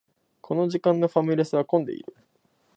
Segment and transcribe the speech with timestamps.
[0.41, 2.15] この時間のファミレスは混んでいる